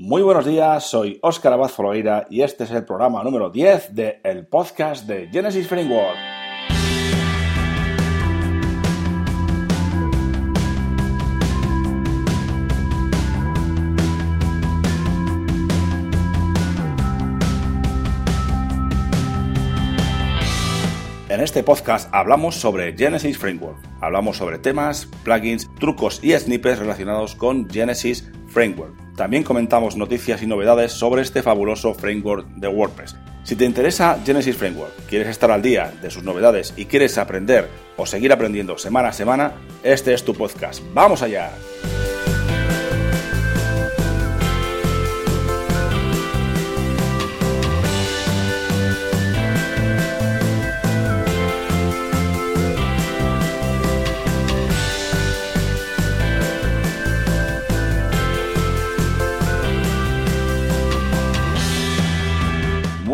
[0.00, 4.20] Muy buenos días, soy Óscar Abad Foloeira y este es el programa número 10 de
[4.48, 6.16] podcast de Genesis Framework.
[21.28, 23.80] En este podcast hablamos sobre Genesis Framework.
[24.00, 29.07] Hablamos sobre temas, plugins, trucos y snippets relacionados con Genesis Framework.
[29.18, 33.16] También comentamos noticias y novedades sobre este fabuloso framework de WordPress.
[33.42, 37.68] Si te interesa Genesis Framework, quieres estar al día de sus novedades y quieres aprender
[37.96, 40.84] o seguir aprendiendo semana a semana, este es tu podcast.
[40.94, 41.50] ¡Vamos allá!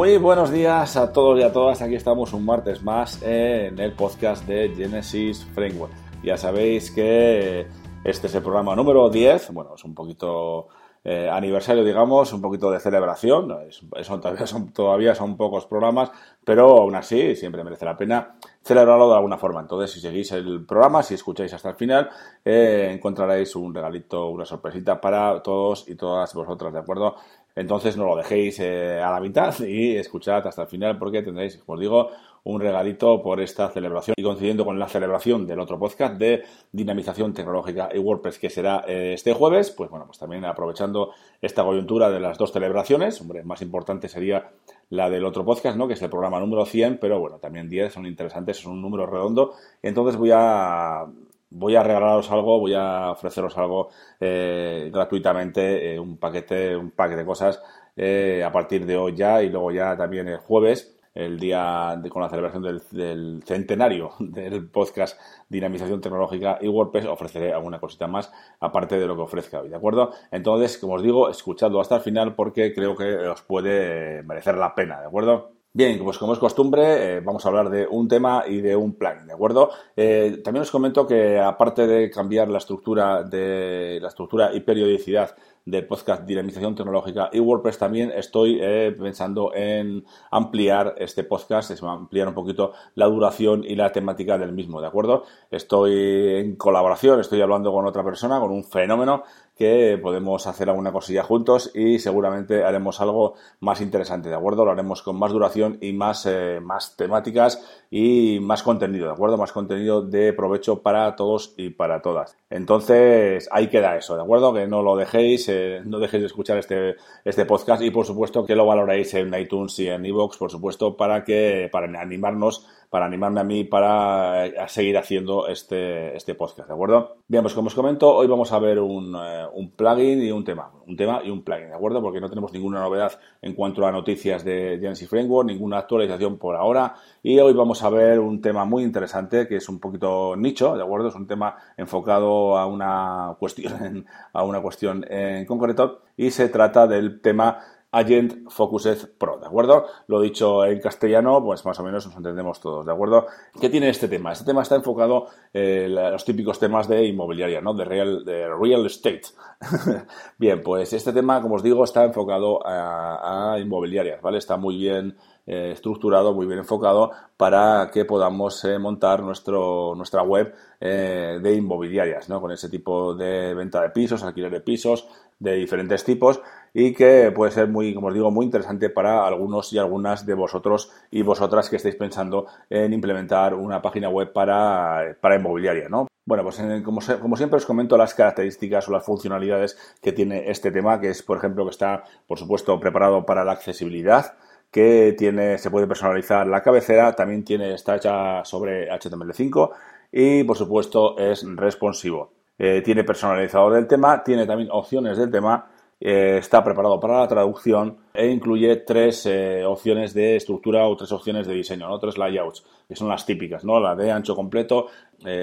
[0.04, 1.80] Muy buenos días a todos y a todas.
[1.80, 5.94] Aquí estamos un martes más en el podcast de Genesis Framework.
[6.22, 7.66] Ya sabéis que
[8.04, 9.50] este es el programa número 10.
[9.52, 10.68] Bueno, es un poquito
[11.02, 13.48] eh, aniversario, digamos, un poquito de celebración.
[13.48, 16.10] todavía, son, todavía son pocos programas,
[16.44, 19.60] pero aún así siempre merece la pena celebrarlo de alguna forma.
[19.60, 22.10] Entonces, si seguís el programa, si escucháis hasta el final,
[22.44, 27.16] eh, encontraréis un regalito, una sorpresita para todos y todas vosotras, ¿de acuerdo?
[27.56, 31.56] Entonces no lo dejéis eh, a la mitad y escuchad hasta el final porque tendréis,
[31.58, 32.10] como os digo,
[32.44, 37.32] un regalito por esta celebración y coincidiendo con la celebración del otro podcast de dinamización
[37.32, 42.10] tecnológica y WordPress que será eh, este jueves, pues bueno, pues también aprovechando esta coyuntura
[42.10, 44.50] de las dos celebraciones, hombre, más importante sería
[44.90, 45.88] la del otro podcast, ¿no?
[45.88, 49.06] Que es el programa número 100, pero bueno, también 10 son interesantes, es un número
[49.06, 49.54] redondo.
[49.82, 51.06] Entonces voy a
[51.50, 57.20] voy a regalaros algo, voy a ofreceros algo eh, gratuitamente, eh, un paquete, un paquete
[57.20, 57.62] de cosas
[57.96, 62.10] eh, a partir de hoy ya y luego ya también el jueves, el día de,
[62.10, 68.32] con la celebración del, centenario del podcast Dinamización Tecnológica y WordPress, ofreceré alguna cosita más
[68.58, 70.12] aparte de lo que ofrezca hoy, ¿de acuerdo?
[70.32, 74.74] Entonces, como os digo, escuchadlo hasta el final porque creo que os puede merecer la
[74.74, 75.53] pena, ¿de acuerdo?
[75.76, 78.94] Bien, pues como es costumbre, eh, vamos a hablar de un tema y de un
[78.94, 79.70] plugin, ¿de acuerdo?
[79.96, 85.34] Eh, también os comento que aparte de cambiar la estructura de la estructura y periodicidad
[85.64, 91.82] del podcast Dinamización Tecnológica y WordPress, también estoy eh, pensando en ampliar este podcast, es
[91.82, 95.24] ampliar un poquito la duración y la temática del mismo, ¿de acuerdo?
[95.50, 99.22] Estoy en colaboración, estoy hablando con otra persona, con un fenómeno
[99.56, 104.64] que podemos hacer alguna cosilla juntos y seguramente haremos algo más interesante, ¿de acuerdo?
[104.64, 109.36] Lo haremos con más duración y más, eh, más temáticas y más contenido, ¿de acuerdo?
[109.36, 112.36] Más contenido de provecho para todos y para todas.
[112.50, 114.52] Entonces, ahí queda eso, ¿de acuerdo?
[114.52, 115.48] Que no lo dejéis,
[115.84, 119.78] no dejéis de escuchar este, este podcast y por supuesto que lo valoréis en iTunes
[119.78, 124.54] y en iVoox, por supuesto, para que, para animarnos para animarme a mí para eh,
[124.68, 127.16] seguir haciendo este, este podcast, ¿de acuerdo?
[127.26, 130.44] Bien, pues como os comento, hoy vamos a ver un, eh, un, plugin y un
[130.44, 132.00] tema, un tema y un plugin, ¿de acuerdo?
[132.00, 136.54] Porque no tenemos ninguna novedad en cuanto a noticias de Genesis Framework, ninguna actualización por
[136.54, 140.76] ahora, y hoy vamos a ver un tema muy interesante que es un poquito nicho,
[140.76, 141.08] ¿de acuerdo?
[141.08, 146.86] Es un tema enfocado a una cuestión, a una cuestión en concreto, y se trata
[146.86, 147.58] del tema
[147.94, 149.86] Agent Focused Pro, ¿de acuerdo?
[150.08, 153.26] Lo dicho en castellano, pues más o menos nos entendemos todos, ¿de acuerdo?
[153.60, 154.32] ¿Qué tiene este tema?
[154.32, 157.72] Este tema está enfocado en eh, los típicos temas de inmobiliaria, ¿no?
[157.72, 159.22] De real, de real estate.
[160.38, 164.38] bien, pues este tema, como os digo, está enfocado a, inmobiliarias, ¿vale?
[164.38, 165.16] Está muy bien
[165.46, 172.28] eh, estructurado, muy bien enfocado para que podamos eh, montar nuestro, nuestra web de inmobiliarias,
[172.28, 172.42] ¿no?
[172.42, 176.40] Con ese tipo de venta de pisos, alquiler de pisos de diferentes tipos
[176.72, 180.34] y que puede ser muy, como os digo, muy interesante para algunos y algunas de
[180.34, 186.08] vosotros y vosotras que estéis pensando en implementar una página web para, para inmobiliaria, ¿no?
[186.26, 190.70] Bueno, pues como, como, siempre os comento las características o las funcionalidades que tiene este
[190.72, 194.34] tema, que es, por ejemplo, que está, por supuesto, preparado para la accesibilidad,
[194.74, 199.70] que tiene, se puede personalizar la cabecera, también tiene, está hecha sobre HTML5
[200.10, 202.32] y, por supuesto, es responsivo.
[202.58, 205.68] Eh, tiene personalizador del tema, tiene también opciones del tema
[206.00, 211.12] eh, está preparado para la traducción e incluye tres eh, opciones de estructura o tres
[211.12, 212.00] opciones de diseño, ¿no?
[212.00, 213.78] tres layouts, que son las típicas, ¿no?
[213.78, 214.88] la de ancho completo,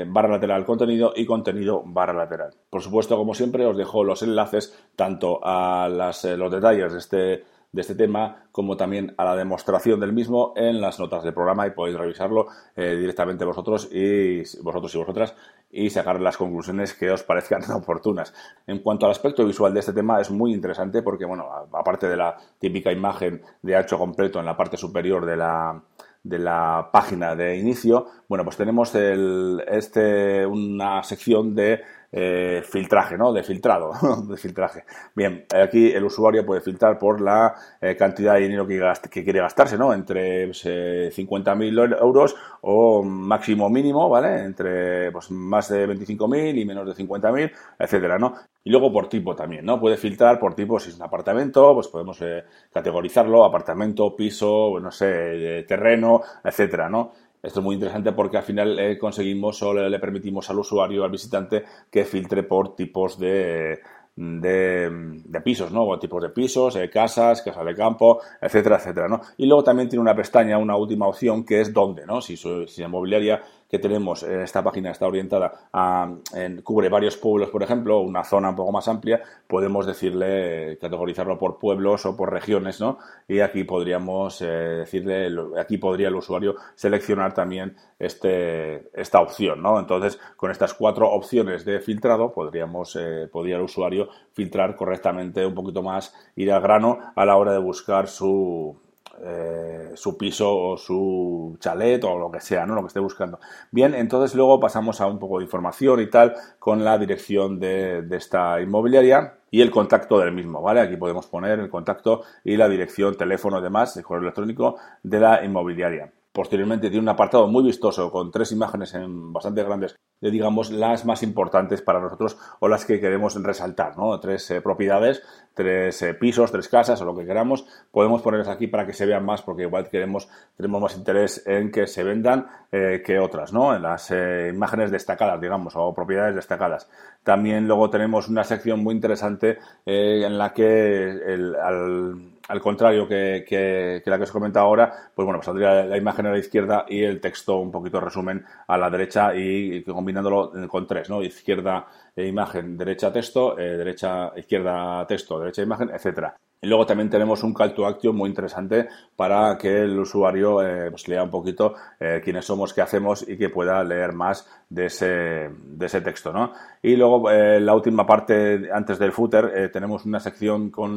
[0.07, 2.54] barra lateral contenido y contenido barra lateral.
[2.69, 7.81] Por supuesto, como siempre, os dejo los enlaces tanto a los detalles de este, de
[7.81, 11.71] este tema como también a la demostración del mismo en las notas del programa y
[11.71, 15.35] podéis revisarlo directamente vosotros y vosotros y vosotras
[15.71, 18.33] y sacar las conclusiones que os parezcan oportunas.
[18.68, 22.18] En cuanto al aspecto visual de este tema, es muy interesante porque, bueno, aparte de
[22.18, 25.81] la típica imagen de ancho completo en la parte superior de la,
[26.23, 31.81] de la página de inicio, bueno, pues tenemos el, este, una sección de
[32.13, 33.31] eh, filtraje, ¿no?
[33.31, 33.93] De filtrado,
[34.27, 34.83] de filtraje.
[35.15, 39.39] Bien, aquí el usuario puede filtrar por la eh, cantidad de dinero que, que, quiere
[39.39, 39.93] gastarse, ¿no?
[39.93, 44.43] Entre pues, eh, 50.000 euros o máximo mínimo, ¿vale?
[44.43, 48.35] Entre pues, más de 25.000 y menos de 50.000, etcétera, ¿no?
[48.63, 49.79] Y luego por tipo también, ¿no?
[49.79, 54.91] Puede filtrar por tipo, si es un apartamento, pues podemos eh, categorizarlo, apartamento, piso, no
[54.91, 57.11] sé, terreno, etcétera, ¿no?
[57.41, 61.09] Esto es muy interesante porque al final eh, conseguimos o le, permitimos al usuario, al
[61.09, 63.79] visitante, que filtre por tipos de,
[64.15, 65.83] de, pisos, ¿no?
[65.83, 69.21] O tipos de pisos, eh, casas, casas de campo, etcétera, etcétera, ¿no?
[69.38, 72.21] Y luego también tiene una pestaña, una última opción que es dónde, ¿no?
[72.21, 73.41] Si, si inmobiliaria
[73.71, 76.13] que tenemos en esta página está orientada a,
[76.62, 81.57] cubre varios pueblos, por ejemplo, una zona un poco más amplia, podemos decirle, categorizarlo por
[81.57, 82.97] pueblos o por regiones, ¿no?
[83.29, 89.79] Y aquí podríamos eh, decirle, aquí podría el usuario seleccionar también este, esta opción, ¿no?
[89.79, 95.56] Entonces, con estas cuatro opciones de filtrado, podríamos, eh, podría el usuario filtrar correctamente un
[95.56, 98.75] poquito más, ir al grano a la hora de buscar su,
[99.23, 102.75] eh, su piso o su chalet o lo que sea, ¿no?
[102.75, 103.39] Lo que esté buscando.
[103.71, 108.01] Bien, entonces luego pasamos a un poco de información y tal con la dirección de,
[108.01, 110.81] de esta inmobiliaria y el contacto del mismo, ¿vale?
[110.81, 115.19] Aquí podemos poner el contacto y la dirección, teléfono y demás, el correo electrónico de
[115.19, 116.12] la inmobiliaria.
[116.33, 121.04] Posteriormente tiene un apartado muy vistoso con tres imágenes en bastante grandes de, digamos, las
[121.04, 124.18] más importantes para nosotros o las que queremos resaltar, ¿no?
[124.19, 125.24] Tres eh, propiedades,
[125.54, 127.66] tres eh, pisos, tres casas o lo que queramos.
[127.92, 131.69] Podemos ponerlas aquí para que se vean más porque igual queremos, tenemos más interés en
[131.69, 133.75] que se vendan eh, que otras, ¿no?
[133.75, 136.88] En las imágenes destacadas, digamos, o propiedades destacadas.
[137.24, 143.45] También luego tenemos una sección muy interesante en la que el, al al contrario que,
[143.47, 146.85] que, la que os he comentado ahora, pues bueno, pues la imagen a la izquierda
[146.88, 151.23] y el texto un poquito resumen a la derecha y, combinándolo con tres, ¿no?
[151.23, 156.35] Izquierda e imagen, derecha texto, eh, derecha, izquierda texto, derecha imagen, etcétera.
[156.63, 160.91] Y luego también tenemos un call to action muy interesante para que el usuario eh,
[160.91, 164.85] pues lea un poquito eh, quiénes somos, qué hacemos y que pueda leer más de
[164.85, 166.31] ese, de ese texto.
[166.31, 166.53] ¿no?
[166.81, 170.95] Y luego eh, la última parte, antes del footer, tenemos una sección con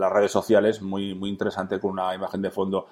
[0.00, 2.86] las redes sociales muy, muy interesante con una imagen de fondo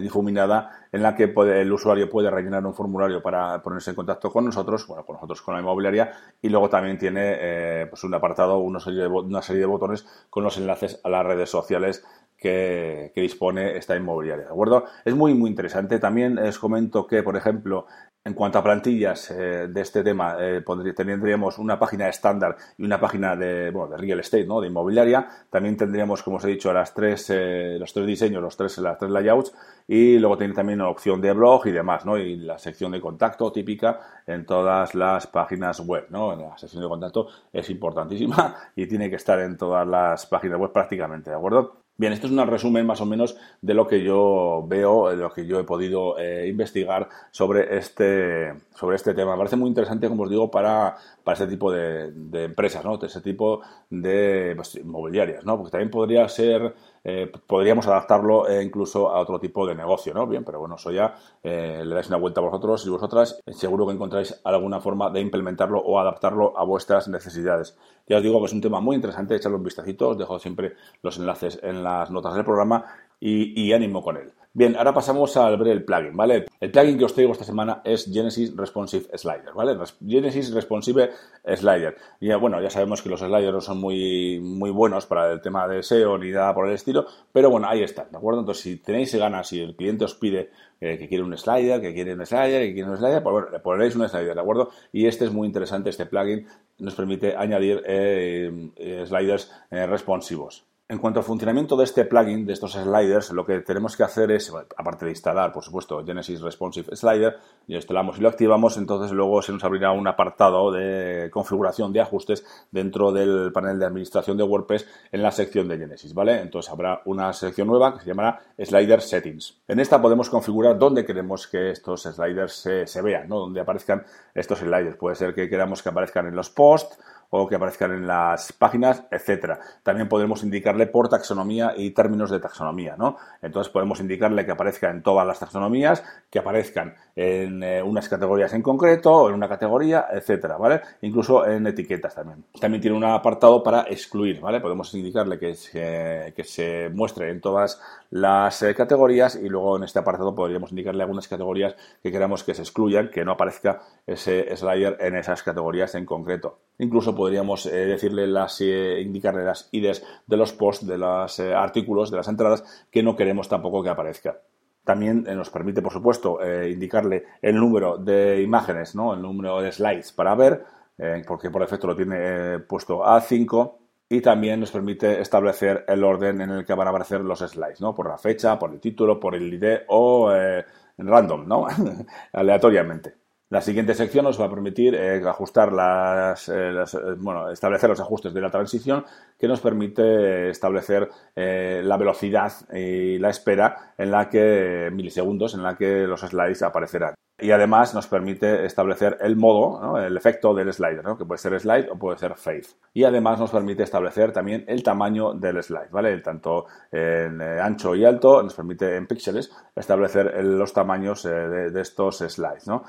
[0.00, 4.46] difuminada en la que el usuario puede rellenar un formulario para ponerse en contacto con
[4.46, 6.12] nosotros, bueno, con nosotros, con la inmobiliaria,
[6.42, 11.08] y luego también tiene pues un apartado, una serie, de, botones con los enlaces a
[11.10, 12.04] la red redes sociales
[12.36, 14.44] que, dispone esta inmobiliaria.
[14.44, 14.84] ¿De acuerdo?
[15.04, 15.98] Es muy, muy interesante.
[15.98, 17.86] También os comento que, por ejemplo,
[18.26, 20.64] en cuanto a plantillas eh, de este tema, eh,
[20.96, 24.62] tendríamos una página estándar y una página de, bueno, de real estate, ¿no?
[24.62, 25.28] de inmobiliaria.
[25.50, 28.98] También tendríamos, como os he dicho, las tres, eh, los tres diseños, los tres, las
[28.98, 29.52] tres layouts.
[29.86, 32.16] Y luego tiene también una opción de blog y demás, ¿no?
[32.16, 36.34] Y la sección de contacto típica en todas las páginas web, ¿no?
[36.34, 40.72] La sección de contacto es importantísima y tiene que estar en todas las páginas web
[40.72, 41.83] prácticamente, ¿de acuerdo?
[41.96, 45.32] Bien, esto es un resumen más o menos de lo que yo veo, de lo
[45.32, 49.32] que yo he podido eh, investigar sobre este, sobre este tema.
[49.32, 52.96] Me parece muy interesante, como os digo, para, para este tipo de, empresas, ¿no?
[52.96, 53.60] De ese tipo
[53.90, 55.56] de pues, inmobiliarias, ¿no?
[55.56, 56.74] Porque también podría ser
[57.04, 60.26] eh, podríamos adaptarlo eh, incluso a otro tipo de negocio, ¿no?
[60.26, 63.86] Bien, pero bueno, eso ya eh, le dais una vuelta a vosotros y vosotras, seguro
[63.86, 67.76] que encontráis alguna forma de implementarlo o adaptarlo a vuestras necesidades.
[68.08, 70.74] Ya os digo que es un tema muy interesante, echarle un vistacito, os dejo siempre
[71.02, 72.86] los enlaces en las notas del programa
[73.20, 74.32] y, ánimo con él.
[74.56, 76.44] Bien, ahora pasamos al ver el plugin, ¿vale?
[76.60, 79.76] El plugin que os traigo esta semana es Genesis Responsive Slider, ¿vale?
[80.06, 81.10] Genesis Responsive
[81.44, 81.96] Slider.
[82.20, 85.66] Y bueno, ya sabemos que los sliders no son muy, muy buenos para el tema
[85.66, 88.40] de SEO ni nada por el estilo, pero bueno, ahí están, ¿de acuerdo?
[88.40, 91.92] Entonces, si tenéis ganas, si el cliente os pide eh, que quiere un slider, que
[91.92, 94.70] quiere un slider, que quiere un slider, pues bueno, le ponéis un slider, ¿de acuerdo?
[94.92, 96.46] Y este es muy interesante, este plugin
[96.78, 100.64] nos permite añadir eh, eh, sliders responsivos.
[100.94, 104.30] En cuanto al funcionamiento de este plugin, de estos sliders, lo que tenemos que hacer
[104.30, 107.36] es, aparte de instalar, por supuesto, Genesis Responsive Slider,
[107.66, 112.00] y instalamos y lo activamos, entonces luego se nos abrirá un apartado de configuración de
[112.00, 116.40] ajustes dentro del panel de administración de WordPress en la sección de Genesis, ¿vale?
[116.40, 119.62] Entonces habrá una sección nueva que se llamará Slider Settings.
[119.66, 122.52] En esta podemos configurar dónde queremos que estos sliders
[122.86, 123.40] se, vean, ¿no?
[123.40, 124.94] Donde aparezcan estos sliders.
[124.94, 126.96] Puede ser que queramos que aparezcan en los posts,
[127.30, 129.58] o que aparezcan en las páginas, etcétera.
[129.82, 133.16] También podemos indicarle por taxonomía y términos de taxonomía, ¿no?
[133.42, 138.52] Entonces podemos indicarle que aparezca en todas las taxonomías, que aparezcan en eh, unas categorías
[138.54, 140.80] en concreto o en una categoría, etcétera, ¿vale?
[141.02, 142.44] Incluso en etiquetas también.
[142.60, 144.60] También tiene un apartado para excluir, ¿vale?
[144.60, 149.84] Podemos indicarle que se, que se muestre en todas las eh, categorías y luego en
[149.84, 154.54] este apartado podríamos indicarle algunas categorías que queramos que se excluyan, que no aparezca ese
[154.56, 156.58] slider en esas categorías en concreto.
[156.78, 162.18] Incluso podríamos eh, decirle las, indicarle las IDs de los posts, de los artículos, de
[162.18, 164.42] las entradas que no queremos tampoco que aparezca.
[164.84, 169.14] También eh, nos permite, por supuesto, eh, indicarle el número de imágenes, ¿no?
[169.14, 170.62] el número de slides para ver,
[170.98, 173.78] eh, porque por defecto lo tiene puesto a 5.
[174.06, 177.80] Y también nos permite establecer el orden en el que van a aparecer los slides,
[177.80, 177.94] ¿no?
[177.94, 181.66] Por la fecha, por el título, por el ID o en random, ¿no?
[182.32, 183.23] Aleatoriamente.
[183.50, 188.00] La siguiente sección nos va a permitir eh, ajustar las, eh, eh, bueno, establecer los
[188.00, 189.04] ajustes de la transición
[189.38, 195.76] que nos permite establecer la velocidad y la espera en la que, milisegundos, en la
[195.76, 197.14] que los slides aparecerán.
[197.38, 201.90] Y además nos permite establecer el modo, el efecto del slider, que puede ser slide
[201.90, 202.62] o puede ser fade.
[202.92, 206.16] Y además nos permite establecer también el tamaño del slide, ¿vale?
[206.20, 212.18] Tanto en ancho y alto nos permite en píxeles establecer los tamaños de, de, estos
[212.18, 212.84] slides, ¿no?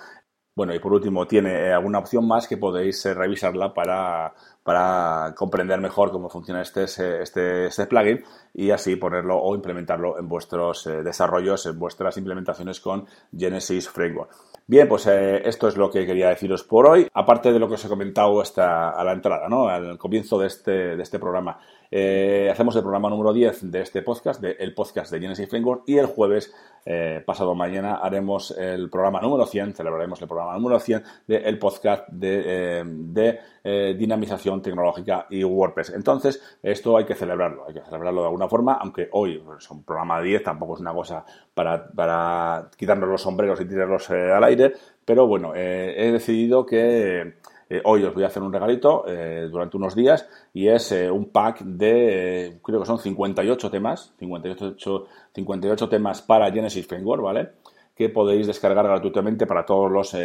[0.55, 4.33] Bueno, y por último, tiene eh, alguna opción más que podéis eh, revisarla para,
[4.63, 10.29] para comprender mejor cómo funciona este, este, este plugin y así ponerlo o implementarlo en
[10.29, 13.05] vuestros eh, desarrollos, en vuestras implementaciones con
[13.37, 14.31] Genesis Framework.
[14.65, 17.85] Bien, pues esto es lo que quería deciros por hoy, aparte de lo que os
[17.85, 19.67] he comentado hasta a la entrada, ¿no?
[19.67, 21.59] al comienzo de este, de este programa.
[21.91, 25.83] Eh, hacemos el programa número 10 de este podcast, de el podcast de Genesis Framework,
[25.87, 26.53] y el jueves,
[26.85, 32.07] eh, pasado mañana, haremos el programa número 100, celebraremos el programa número 100 del podcast
[32.09, 35.91] de, eh, dinamización tecnológica y WordPress.
[35.91, 39.83] Entonces, esto hay que celebrarlo, hay que celebrarlo de alguna forma, aunque hoy es un
[39.83, 44.73] programa 10, tampoco es una cosa para quitarnos los sombreros y tirarlos al aire,
[45.03, 47.35] pero bueno, he decidido que
[47.67, 51.09] eh, hoy os voy a hacer un regalito eh, durante unos días y es eh,
[51.09, 57.49] un pack de, creo que son 58 temas, 58, 58 temas para Genesis Framework, ¿vale?
[57.95, 60.15] Que podéis descargar gratuitamente para todos los,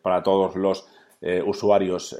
[0.00, 0.88] para todos los
[1.44, 2.16] usuarios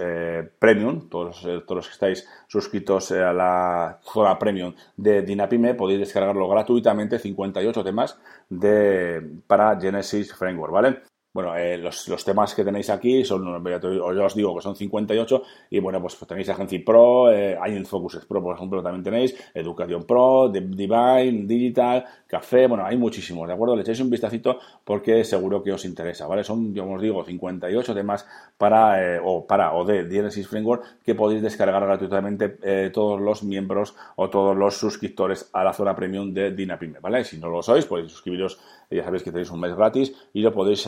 [0.58, 6.46] premium, todos, todos los que estáis suscritos a la zona premium de Dinapime, podéis descargarlo
[6.48, 8.18] gratuitamente, 58 temas
[8.50, 11.02] de, para Genesis Framework, ¿vale?
[11.32, 15.42] Bueno, eh, los, los, temas que tenéis aquí son, yo os digo que son 58
[15.70, 20.48] y bueno, pues, tenéis Agency Pro, eh, Focus Pro, por ejemplo, también tenéis, Educación Pro,
[20.48, 23.76] Divine, Digital, Café, bueno, hay muchísimos, ¿de acuerdo?
[23.76, 26.44] Le echáis un vistacito porque seguro que os interesa, ¿vale?
[26.44, 31.14] Son, yo os digo, 58 temas para, eh, o para, o de Genesis Framework que
[31.14, 36.32] podéis descargar gratuitamente eh, todos los miembros o todos los suscriptores a la zona premium
[36.32, 37.24] de Dinapime, ¿vale?
[37.24, 38.58] Si no lo sois, podéis suscribiros,
[38.90, 40.86] ya sabéis que tenéis un mes gratis y lo podéis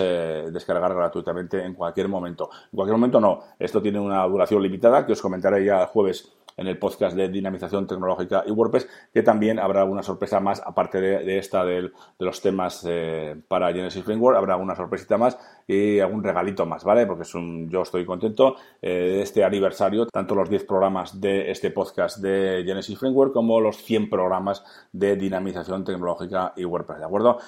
[0.50, 2.50] descargar gratuitamente en cualquier momento.
[2.72, 6.32] En cualquier momento no, esto tiene una duración limitada que os comentaré ya el jueves
[6.60, 11.00] en el podcast de dinamización tecnológica y WordPress, que también habrá una sorpresa más, aparte
[11.00, 16.22] de, esta de los temas eh, para Genesis Framework, habrá una sorpresita más y algún
[16.22, 17.06] regalito más, ¿vale?
[17.06, 21.50] Porque es un, yo estoy contento eh, de este aniversario, tanto los 10 programas de
[21.50, 27.06] este podcast de Genesis Framework como los 100 programas de dinamización tecnológica y WordPress, ¿de
[27.06, 27.38] acuerdo?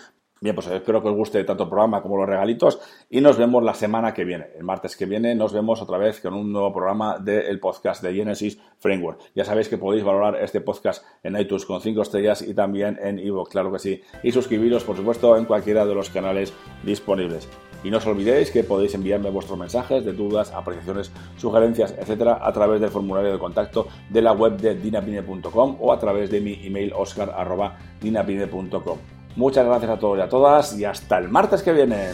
[0.42, 3.62] Bien, pues espero que os guste tanto el programa como los regalitos y nos vemos
[3.62, 4.48] la semana que viene.
[4.58, 8.12] El martes que viene nos vemos otra vez con un nuevo programa del podcast de
[8.12, 9.20] Genesis Framework.
[9.36, 13.20] Ya sabéis que podéis valorar este podcast en iTunes con 5 estrellas y también en
[13.20, 14.02] Evox, claro que sí.
[14.24, 17.48] Y suscribiros, por supuesto, en cualquiera de los canales disponibles.
[17.84, 22.52] Y no os olvidéis que podéis enviarme vuestros mensajes de dudas, apreciaciones, sugerencias, etcétera, a
[22.52, 26.66] través del formulario de contacto de la web de dinapine.com o a través de mi
[26.66, 28.98] email oscar.dinapine.com.
[29.36, 32.10] Muchas gracias a todos y a todas y hasta el martes que viene.